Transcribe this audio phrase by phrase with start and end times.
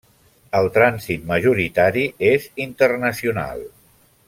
[0.59, 3.65] El trànsit majoritari és internacional: